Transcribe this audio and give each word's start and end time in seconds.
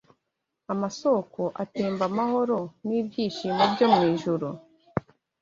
Amasōko 0.73 1.41
atemba 1.63 2.03
amahoro 2.11 2.57
n’ibyishimo 2.87 3.63
byo 3.73 3.87
mu 3.93 4.01
ijuru 4.13 4.47